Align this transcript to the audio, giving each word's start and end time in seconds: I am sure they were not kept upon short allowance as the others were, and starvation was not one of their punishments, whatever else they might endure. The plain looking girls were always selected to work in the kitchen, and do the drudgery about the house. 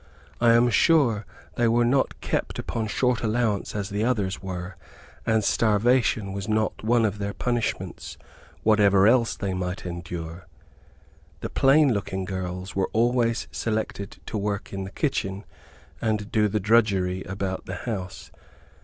I 0.39 0.53
am 0.53 0.71
sure 0.71 1.27
they 1.57 1.67
were 1.67 1.85
not 1.85 2.21
kept 2.21 2.57
upon 2.57 2.87
short 2.87 3.21
allowance 3.21 3.75
as 3.75 3.89
the 3.89 4.03
others 4.03 4.41
were, 4.41 4.75
and 5.27 5.43
starvation 5.43 6.33
was 6.33 6.47
not 6.49 6.83
one 6.83 7.05
of 7.05 7.19
their 7.19 7.35
punishments, 7.35 8.17
whatever 8.63 9.05
else 9.05 9.35
they 9.35 9.53
might 9.53 9.85
endure. 9.85 10.47
The 11.41 11.51
plain 11.51 11.93
looking 11.93 12.25
girls 12.25 12.75
were 12.75 12.89
always 12.93 13.47
selected 13.51 14.17
to 14.25 14.39
work 14.39 14.73
in 14.73 14.85
the 14.85 14.89
kitchen, 14.91 15.43
and 16.01 16.31
do 16.31 16.47
the 16.47 16.59
drudgery 16.59 17.21
about 17.25 17.67
the 17.67 17.75
house. 17.85 18.31